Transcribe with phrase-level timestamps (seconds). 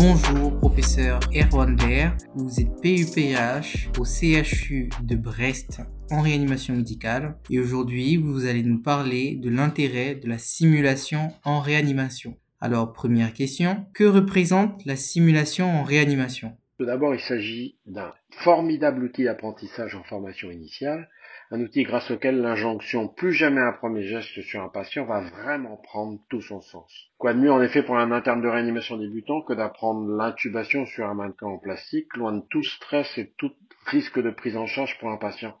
[0.00, 2.10] Bonjour, professeur Erwan Baer.
[2.36, 5.80] Vous êtes PUPH au CHU de Brest
[6.12, 7.36] en réanimation médicale.
[7.50, 12.36] Et aujourd'hui, vous allez nous parler de l'intérêt de la simulation en réanimation.
[12.60, 16.56] Alors, première question, que représente la simulation en réanimation?
[16.78, 21.08] Tout d'abord, il s'agit d'un formidable outil d'apprentissage en formation initiale
[21.50, 25.76] un outil grâce auquel l'injonction plus jamais un premier geste sur un patient va vraiment
[25.78, 27.10] prendre tout son sens.
[27.16, 31.08] Quoi de mieux en effet pour un interne de réanimation débutant que d'apprendre l'intubation sur
[31.08, 33.50] un mannequin en plastique, loin de tout stress et tout
[33.86, 35.56] risque de prise en charge pour un patient.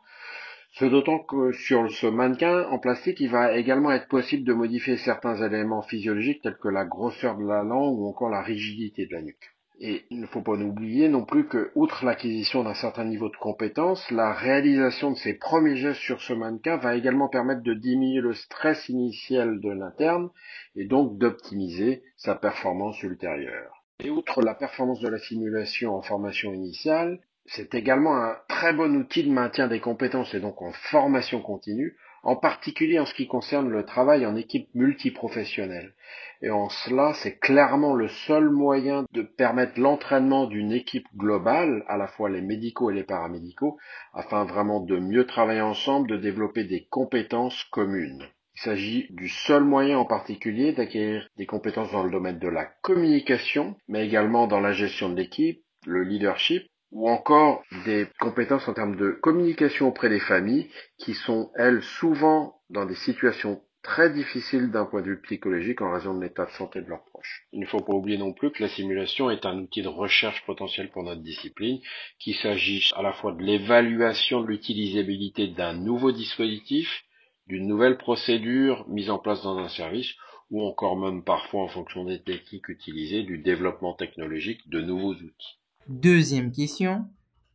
[0.72, 4.98] Ce d'autant que sur ce mannequin en plastique, il va également être possible de modifier
[4.98, 9.14] certains éléments physiologiques tels que la grosseur de la langue ou encore la rigidité de
[9.14, 9.57] la nuque.
[9.80, 13.36] Et il ne faut pas oublier non plus que, outre l'acquisition d'un certain niveau de
[13.36, 18.20] compétence, la réalisation de ces premiers gestes sur ce mannequin va également permettre de diminuer
[18.20, 20.30] le stress initial de l'interne
[20.74, 23.84] et donc d'optimiser sa performance ultérieure.
[24.00, 28.94] Et outre la performance de la simulation en formation initiale, c'est également un très bon
[28.96, 31.96] outil de maintien des compétences et donc en formation continue
[32.28, 35.94] en particulier en ce qui concerne le travail en équipe multiprofessionnelle.
[36.42, 41.96] Et en cela, c'est clairement le seul moyen de permettre l'entraînement d'une équipe globale, à
[41.96, 43.78] la fois les médicaux et les paramédicaux,
[44.12, 48.26] afin vraiment de mieux travailler ensemble, de développer des compétences communes.
[48.56, 52.66] Il s'agit du seul moyen en particulier d'acquérir des compétences dans le domaine de la
[52.82, 58.74] communication, mais également dans la gestion de l'équipe, le leadership, ou encore des compétences en
[58.74, 64.70] termes de communication auprès des familles qui sont, elles, souvent dans des situations très difficiles
[64.70, 67.46] d'un point de vue psychologique en raison de l'état de santé de leurs proches.
[67.52, 70.44] Il ne faut pas oublier non plus que la simulation est un outil de recherche
[70.44, 71.80] potentiel pour notre discipline,
[72.18, 77.04] qu'il s'agisse à la fois de l'évaluation de l'utilisabilité d'un nouveau dispositif,
[77.46, 80.12] d'une nouvelle procédure mise en place dans un service,
[80.50, 85.58] ou encore même parfois en fonction des techniques utilisées, du développement technologique de nouveaux outils.
[85.88, 87.06] Deuxième question.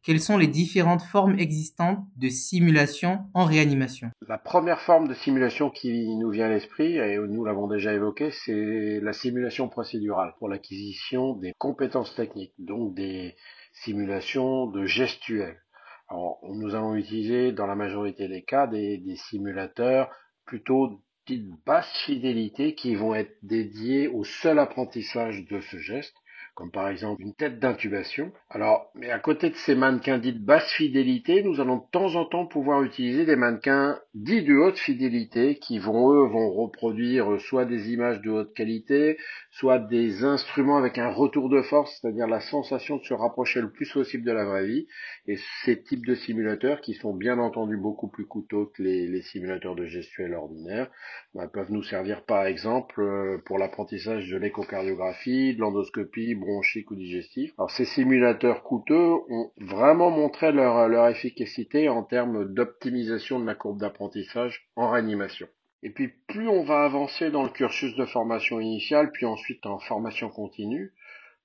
[0.02, 4.10] Quelles sont les différentes formes existantes de simulation en réanimation?
[4.28, 8.32] La première forme de simulation qui nous vient à l'esprit, et nous l'avons déjà évoqué,
[8.32, 13.36] c'est la simulation procédurale pour l'acquisition des compétences techniques, donc des
[13.72, 15.62] simulations de gestuels.
[16.10, 20.10] Alors, nous allons utiliser dans la majorité des cas des, des simulateurs
[20.46, 26.16] plutôt dites basse fidélité qui vont être dédiés au seul apprentissage de ce geste
[26.56, 28.32] comme par exemple une tête d'intubation.
[28.50, 32.16] Alors, mais à côté de ces mannequins dits de basse fidélité, nous allons de temps
[32.16, 37.42] en temps pouvoir utiliser des mannequins dits de haute fidélité qui vont, eux, vont reproduire
[37.42, 39.18] soit des images de haute qualité,
[39.50, 43.72] soit des instruments avec un retour de force, c'est-à-dire la sensation de se rapprocher le
[43.72, 44.88] plus possible de la vraie vie.
[45.28, 49.76] Et ces types de simulateurs, qui sont bien entendu beaucoup plus coûteux que les, simulateurs
[49.76, 50.92] de gestuels ordinaires,
[51.34, 56.96] bah, peuvent nous servir par exemple euh, pour l'apprentissage de l'échocardiographie, de l'endoscopie, bronchique ou
[56.96, 57.52] digestif.
[57.58, 63.80] Alors ces simulateurs coûteux ont vraiment montré leur, efficacité en termes d'optimisation de la courbe
[63.80, 65.48] d'apprentissage en réanimation.
[65.82, 69.80] Et puis plus on va avancer dans le cursus de formation initiale, puis ensuite en
[69.80, 70.94] formation continue,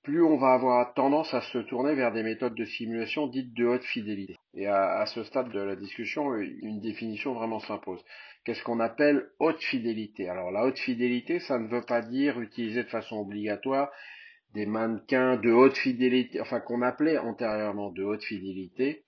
[0.03, 3.65] plus on va avoir tendance à se tourner vers des méthodes de simulation dites de
[3.65, 4.37] haute fidélité.
[4.53, 8.03] Et à ce stade de la discussion, une définition vraiment s'impose.
[8.45, 10.29] Qu'est-ce qu'on appelle haute fidélité?
[10.29, 13.91] Alors la haute fidélité, ça ne veut pas dire utiliser de façon obligatoire
[14.53, 19.03] des mannequins de haute fidélité, enfin qu'on appelait antérieurement de haute fidélité,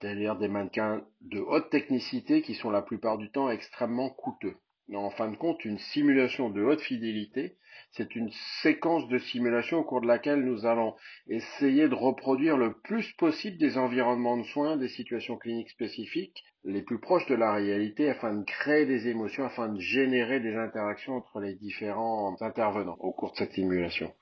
[0.00, 4.56] c'est-à-dire des mannequins de haute technicité qui sont la plupart du temps extrêmement coûteux.
[4.92, 7.56] En fin de compte, une simulation de haute fidélité,
[7.92, 8.30] c'est une
[8.62, 10.94] séquence de simulation au cours de laquelle nous allons
[11.26, 16.82] essayer de reproduire le plus possible des environnements de soins, des situations cliniques spécifiques, les
[16.82, 21.16] plus proches de la réalité, afin de créer des émotions, afin de générer des interactions
[21.16, 24.12] entre les différents intervenants au cours de cette simulation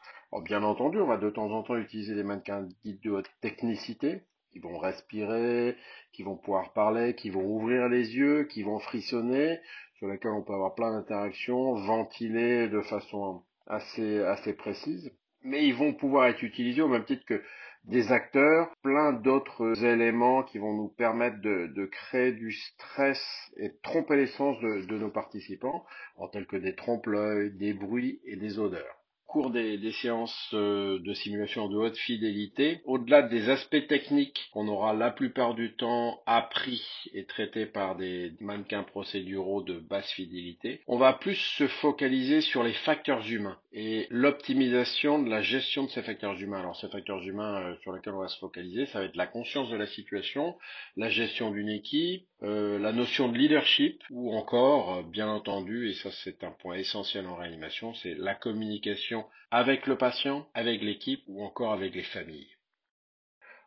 [0.40, 4.22] bien entendu, on va de temps en temps utiliser des mannequins dits de haute technicité,
[4.50, 5.76] qui vont respirer,
[6.12, 9.60] qui vont pouvoir parler, qui vont ouvrir les yeux, qui vont frissonner,
[9.96, 15.12] sur lesquels on peut avoir plein d'interactions, ventiler de façon assez, assez précise.
[15.42, 17.42] Mais ils vont pouvoir être utilisés au même titre que
[17.84, 23.20] des acteurs, plein d'autres éléments qui vont nous permettre de, créer du stress
[23.56, 25.84] et de tromper les sens de, de nos participants,
[26.16, 29.01] en tels que des trompe-l'œil, des bruits et des odeurs
[29.32, 34.92] cours des, séances euh, de simulation de haute fidélité, au-delà des aspects techniques qu'on aura
[34.92, 36.82] la plupart du temps appris
[37.14, 42.62] et traités par des mannequins procéduraux de basse fidélité, on va plus se focaliser sur
[42.62, 46.60] les facteurs humains et l'optimisation de la gestion de ces facteurs humains.
[46.60, 49.26] Alors ces facteurs humains euh, sur lesquels on va se focaliser, ça va être la
[49.26, 50.56] conscience de la situation,
[50.98, 56.10] la gestion d'une équipe, euh, la notion de leadership ou encore, bien entendu, et ça
[56.22, 61.42] c'est un point essentiel en réanimation, c'est la communication avec le patient, avec l'équipe ou
[61.42, 62.48] encore avec les familles.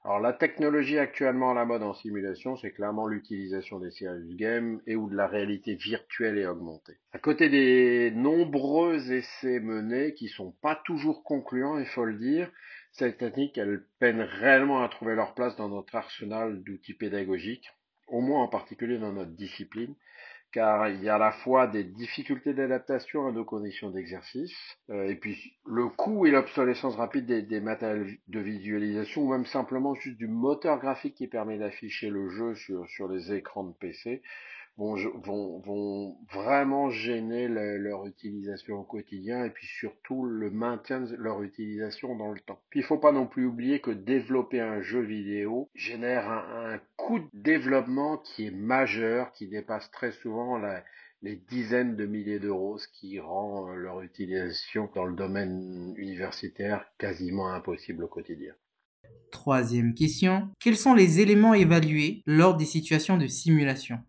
[0.06, 4.80] Alors la technologie actuellement à la mode en simulation, c'est clairement l'utilisation des serious games
[4.86, 6.98] et ou de la réalité virtuelle et augmentée.
[7.12, 12.52] À côté des nombreux essais menés qui sont pas toujours concluants, il faut le dire,
[12.92, 17.72] cette technique, elle peine réellement à trouver leur place dans notre arsenal d'outils pédagogiques,
[18.08, 19.96] au moins en particulier dans notre discipline,
[20.56, 24.56] car il y a à la fois des difficultés d'adaptation à nos conditions d'exercice,
[24.90, 29.96] euh, et puis le coût et l'obsolescence rapide des, matériels de visualisation, ou même simplement
[29.96, 34.22] juste du moteur graphique qui permet d'afficher le jeu sur, sur les écrans de PC,
[34.78, 42.16] vont, vraiment gêner leur utilisation au quotidien et puis surtout le maintien de leur utilisation
[42.16, 42.60] dans le temps.
[42.70, 47.20] Puis il faut pas non plus oublier que développer un jeu vidéo génère un, coût
[47.20, 50.60] de développement qui est majeur, qui dépasse très souvent
[51.22, 56.86] les dizaines de milliers d'euros, ce qui rend euh, leur utilisation dans le domaine universitaire
[56.98, 58.54] quasiment impossible au quotidien.
[59.32, 60.50] Troisième question.
[60.60, 64.00] Quels sont les éléments évalués lors des situations de simulation?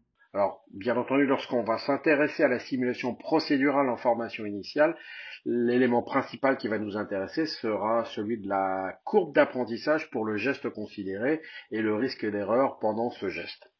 [0.76, 4.96] Bien entendu, lorsqu'on va s'intéresser à la simulation procédurale en formation initiale,
[5.44, 10.68] l'élément principal qui va nous intéresser sera celui de la courbe d'apprentissage pour le geste
[10.70, 11.40] considéré
[11.70, 13.70] et le risque d'erreur pendant ce geste.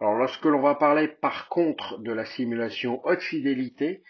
[0.00, 4.02] Alors, lorsque l'on va parler par contre de la simulation haute fidélité,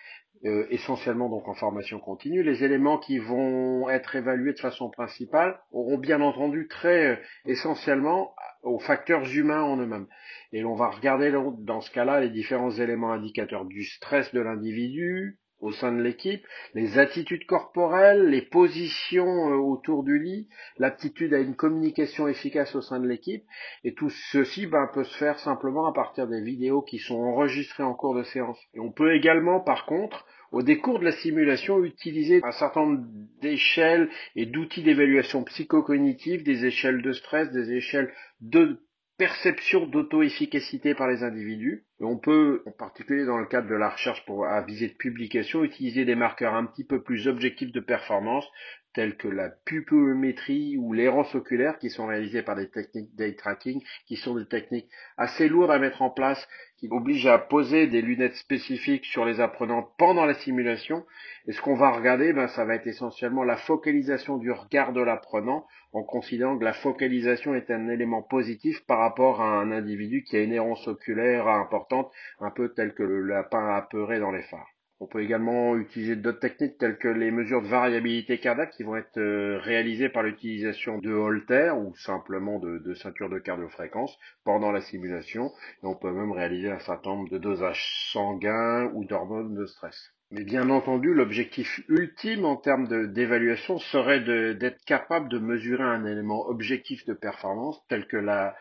[0.47, 5.61] euh, essentiellement donc en formation continue, les éléments qui vont être évalués de façon principale
[5.71, 10.07] auront bien entendu très euh, essentiellement aux facteurs humains en eux-mêmes.
[10.53, 15.40] Et l'on va regarder dans ce cas-là les différents éléments indicateurs du stress de l'individu
[15.61, 20.49] au sein de l'équipe, les attitudes corporelles, les positions euh, autour du lit,
[20.79, 23.45] l'aptitude à une communication efficace au sein de l'équipe.
[23.85, 27.83] Et tout ceci ben, peut se faire simplement à partir des vidéos qui sont enregistrées
[27.83, 28.59] en cours de séance.
[28.75, 33.05] Et on peut également, par contre, au décours de la simulation, utiliser un certain nombre
[33.41, 38.81] d'échelles et d'outils d'évaluation psychocognitive, des échelles de stress, des échelles de
[39.21, 41.85] perception d'auto-efficacité par les individus.
[42.01, 45.63] on peut, en particulier dans le cadre de la recherche pour, à visée de publication,
[45.63, 48.47] utiliser des marqueurs un petit peu plus objectifs de performance,
[48.93, 53.83] tels que la pupillométrie ou l'errance oculaire, qui sont réalisées par des techniques d'eye tracking,
[54.07, 56.49] qui sont des techniques assez lourdes à mettre en place,
[56.79, 61.05] qui obligent à poser des lunettes spécifiques sur les apprenants pendant la simulation.
[61.47, 65.03] Et ce qu'on va regarder, ben, ça va être essentiellement la focalisation du regard de
[65.03, 70.25] l'apprenant, en considérant que la focalisation est un élément positif par rapport à un individu
[70.25, 72.11] qui a une errance oculaire importante,
[72.41, 74.69] un peu tel que le lapin apeuré dans les phares.
[75.03, 78.97] On peut également utiliser d'autres techniques telles que les mesures de variabilité cardiaque qui vont
[78.97, 84.15] être euh, réalisées par l'utilisation de holters ou simplement de, ceintures de cardiofréquence
[84.45, 85.53] pendant la simulation.
[85.83, 87.83] On peut même réaliser un certain nombre de dosages
[88.13, 90.13] sanguins ou d'hormones de stress.
[90.33, 96.47] Mais bien entendu, l'objectif ultime en termes d'évaluation serait d'être capable de mesurer un élément
[96.47, 98.55] objectif de performance tel que la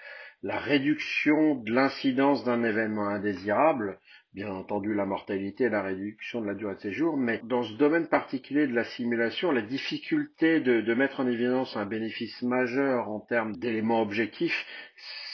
[0.43, 3.99] réduction de l'incidence d'un événement indésirable,
[4.33, 7.73] bien entendu la mortalité et la réduction de la durée de séjour, mais dans ce
[7.73, 13.19] domaine particulier de la simulation, la difficulté de, mettre en évidence un bénéfice majeur en
[13.19, 14.65] termes d'éléments objectifs,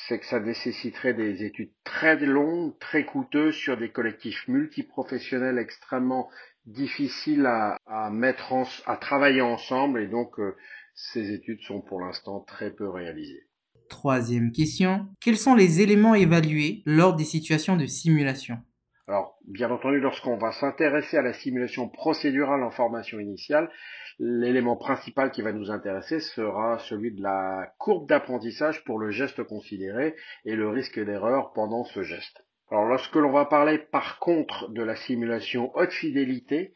[0.07, 6.29] c'est que ça nécessiterait des études très longues, très coûteuses sur des collectifs multiprofessionnels extrêmement
[6.65, 10.55] difficiles à, à mettre en, à travailler ensemble et donc euh,
[10.93, 13.47] ces études sont pour l'instant très peu réalisées.
[13.89, 15.07] Troisième question.
[15.19, 18.57] Quels sont les éléments évalués lors des situations de simulation?
[19.07, 23.69] Alors, bien entendu, lorsqu'on va s'intéresser à la simulation procédurale en formation initiale,
[24.17, 29.43] l'élément principal qui va nous intéresser sera celui de la courbe d'apprentissage pour le geste
[29.43, 32.43] considéré et le risque d'erreur pendant ce geste.
[32.71, 36.73] Alors lorsque l'on va parler par contre de la simulation haute fidélité,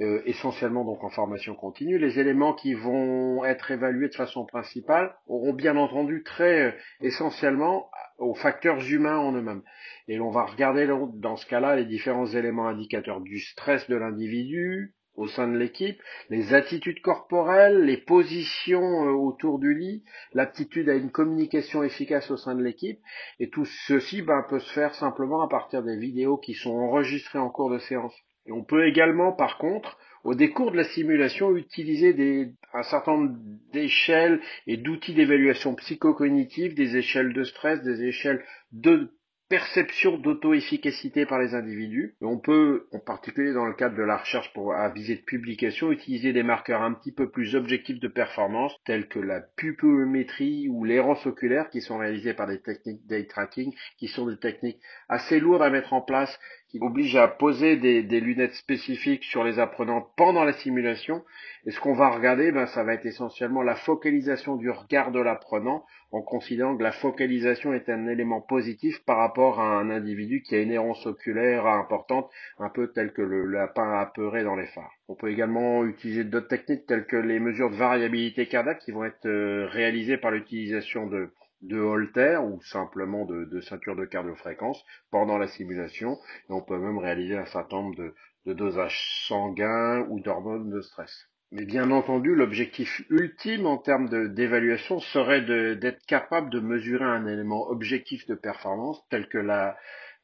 [0.00, 5.14] euh, essentiellement donc en formation continue, les éléments qui vont être évalués de façon principale
[5.26, 9.62] auront bien entendu très euh, essentiellement aux facteurs humains en eux-mêmes.
[10.08, 14.94] Et l'on va regarder dans ce cas-là les différents éléments indicateurs du stress de l'individu
[15.16, 20.02] au sein de l'équipe, les attitudes corporelles, les positions euh, autour du lit,
[20.32, 23.00] l'aptitude à une communication efficace au sein de l'équipe,
[23.38, 27.38] et tout ceci ben, peut se faire simplement à partir des vidéos qui sont enregistrées
[27.38, 28.14] en cours de séance.
[28.46, 33.36] Et on peut également, par contre, au décours de la simulation, utiliser un certain nombre
[33.72, 39.10] d'échelles et d'outils d'évaluation psychocognitive, des échelles de stress, des échelles de
[39.50, 42.14] perception d'auto-efficacité par les individus.
[42.20, 45.90] on peut, en particulier dans le cadre de la recherche pour, à visée de publication,
[45.90, 50.84] utiliser des marqueurs un petit peu plus objectifs de performance, tels que la pupillométrie ou
[50.84, 55.40] l'errance oculaire, qui sont réalisés par des techniques d'eye tracking, qui sont des techniques assez
[55.40, 56.38] lourdes à mettre en place,
[56.70, 61.24] qui oblige à poser des, des, lunettes spécifiques sur les apprenants pendant la simulation.
[61.66, 65.18] Et ce qu'on va regarder, ben, ça va être essentiellement la focalisation du regard de
[65.18, 70.42] l'apprenant, en considérant que la focalisation est un élément positif par rapport à un individu
[70.42, 74.66] qui a une errance oculaire importante, un peu tel que le lapin apeuré dans les
[74.66, 74.92] phares.
[75.08, 79.04] On peut également utiliser d'autres techniques telles que les mesures de variabilité cardiaque qui vont
[79.04, 85.38] être euh, réalisées par l'utilisation de de Holter ou simplement de, ceinture de cardiofréquence pendant
[85.38, 86.18] la simulation.
[86.48, 88.14] Et on peut même réaliser un certain nombre de,
[88.52, 91.28] dosages sanguins ou d'hormones de stress.
[91.52, 95.42] Mais bien entendu, l'objectif ultime en termes d'évaluation serait
[95.76, 99.76] d'être capable de mesurer un élément objectif de performance tel que la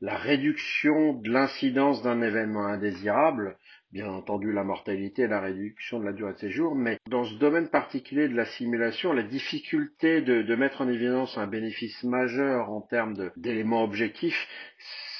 [0.03, 3.57] réduction de l'incidence d'un événement indésirable
[3.93, 7.35] bien entendu la mortalité et la réduction de la durée de séjour, mais dans ce
[7.35, 12.81] domaine particulier de la simulation, la difficulté de, mettre en évidence un bénéfice majeur en
[12.81, 14.49] termes d'éléments objectifs,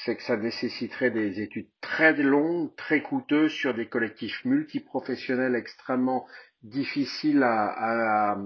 [0.03, 6.25] c'est que ça nécessiterait des études très longues, très coûteuses sur des collectifs multiprofessionnels extrêmement
[6.63, 8.37] difficiles à,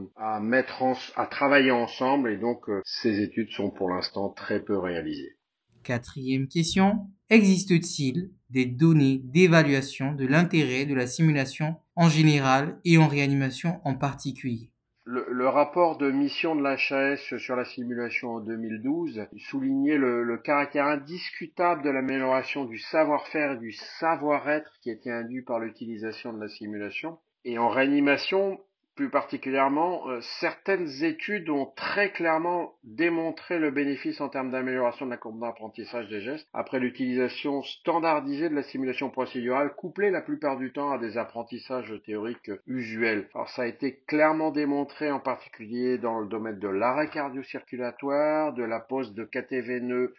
[0.41, 0.83] mettre
[1.15, 5.37] à travailler ensemble et donc euh, ces études sont pour l'instant très peu réalisées.
[5.83, 7.07] Quatrième question.
[7.29, 13.95] Existe-t-il des données d'évaluation de l'intérêt de la simulation en général et en réanimation en
[13.95, 14.71] particulier?
[15.03, 21.83] Le, rapport de mission de l'HAS sur la simulation en 2012 soulignait le, caractère indiscutable
[21.83, 27.17] de l'amélioration du savoir-faire et du savoir-être qui était induit par l'utilisation de la simulation.
[27.43, 28.59] Et en réanimation,
[28.95, 35.12] plus particulièrement, euh, certaines études ont très clairement démontré le bénéfice en termes d'amélioration de
[35.12, 40.57] la courbe d'apprentissage des gestes après l'utilisation standardisée de la simulation procédurale couplée la plupart
[40.57, 43.29] du temps à des apprentissages théoriques usuels.
[43.33, 48.63] Alors ça a été clairement démontré en particulier dans le domaine de l'arrêt cardio-circulatoire, de
[48.63, 50.13] la pose de cathés veineux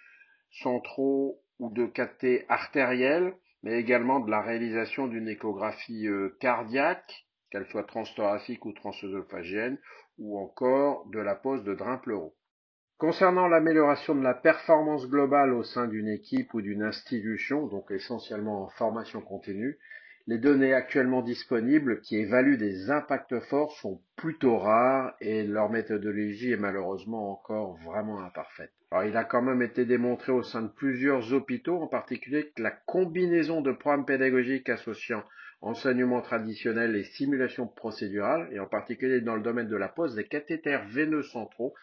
[0.50, 7.66] centraux ou de cathés artériels, mais également de la réalisation d'une échographie euh, cardiaque qu'elle
[7.66, 9.78] soit transthoracique ou transœsophagienne,
[10.18, 12.34] ou encore de la pose de drain pleuraux.
[12.96, 18.62] Concernant l'amélioration de la performance globale au sein d'une équipe ou d'une institution, donc essentiellement
[18.62, 19.78] en formation continue,
[20.28, 26.52] les données actuellement disponibles qui évaluent des impacts forts sont plutôt rares et leur méthodologie
[26.52, 28.70] est malheureusement encore vraiment imparfaite.
[28.92, 32.62] Alors, il a quand même été démontré au sein de plusieurs hôpitaux, en particulier que
[32.62, 35.24] la combinaison de programmes pédagogiques associant
[35.62, 40.26] enseignement traditionnel et simulation procédurale, et en particulier dans le domaine de la pose des
[40.26, 41.74] cathéters veineux centraux,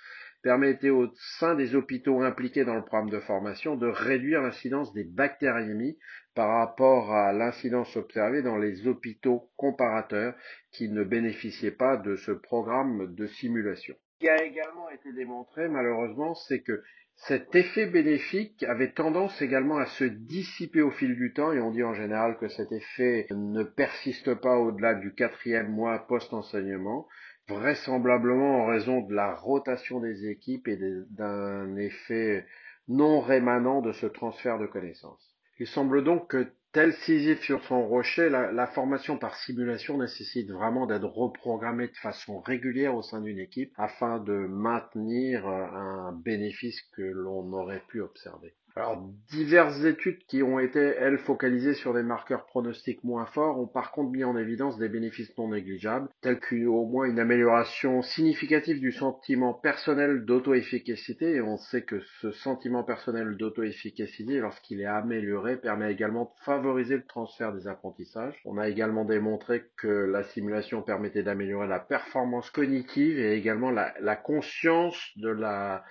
[0.41, 5.03] permettait au sein des hôpitaux impliqués dans le programme de formation de réduire l'incidence des
[5.03, 5.97] bactériémies
[6.39, 10.33] par rapport à l'incidence observée dans les hôpitaux comparateurs
[10.71, 13.93] qui ne bénéficiaient pas de ce programme de simulation.
[14.13, 16.81] Ce qui a également été démontré, malheureusement, c'est que
[17.27, 21.71] cet effet bénéfique avait tendance également à se dissiper au fil du temps et on
[21.71, 27.05] dit en général que cet effet ne persiste pas au-delà du quatrième mois post-enseignement,
[27.49, 30.79] vraisemblablement en raison de la rotation des équipes et
[31.09, 32.45] d'un effet
[32.87, 35.28] non rémanent de ce transfert de connaissances.
[35.59, 40.85] Il semble donc que Tel Sisyphe sur son rocher, la, formation par simulation nécessite vraiment
[40.85, 47.01] d'être reprogrammée de façon régulière au sein d'une équipe afin de maintenir un bénéfice que
[47.01, 48.53] l'on aurait pu observer.
[48.79, 53.67] Alors, diverses études qui ont été, elles, focalisées sur des marqueurs pronostiques moins forts ont
[53.67, 58.79] par contre mis en évidence des bénéfices non négligeables, tels qu'au moins une amélioration significative
[58.79, 65.57] du sentiment personnel d'auto-efficacité, et on sait que ce sentiment personnel d'auto-efficacité, lorsqu'il est amélioré,
[65.57, 68.39] permet également de favoriser le transfert des apprentissages.
[68.45, 73.93] On a également démontré que la simulation permettait d'améliorer la performance cognitive et également la,
[73.99, 75.83] la conscience de la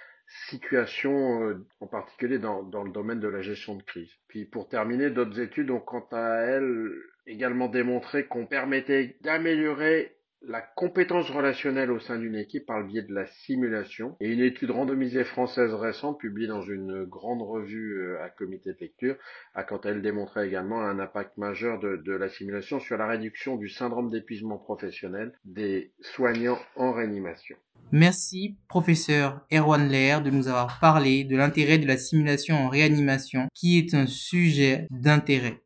[0.50, 4.12] situation, euh, en particulier dans, dans, le domaine de la gestion de crise.
[4.28, 6.90] Puis pour terminer, d'autres études ont quant à elles
[7.26, 13.02] également démontré qu'on permettait d'améliorer la compétence relationnelle au sein d'une équipe par le biais
[13.02, 14.16] de la simulation.
[14.20, 18.78] Et une étude randomisée française récente, publiée dans une grande revue euh, à comité de
[18.80, 19.16] lecture,
[19.54, 23.56] a quant à elle démontré également un impact majeur de, la simulation sur la réduction
[23.56, 27.56] du syndrome d'épuisement professionnel des soignants en réanimation.
[27.92, 33.48] Merci, professeur Erwan Lair, de nous avoir parlé de l'intérêt de la simulation en réanimation,
[33.54, 35.62] qui est un sujet d'intérêt.